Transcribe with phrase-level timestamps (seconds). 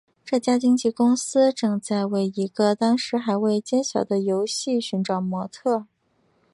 [0.25, 5.85] 这家经纪公司正在为一个当时还未揭晓的游戏寻找模特儿。